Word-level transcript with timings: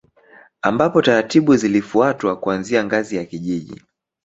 Ambapo 0.61 1.01
taratibu 1.01 1.55
zilifuatwa 1.55 2.35
kuanzia 2.39 2.83
ngazi 2.83 3.15
ya 3.15 3.25
kijiji 3.25 3.81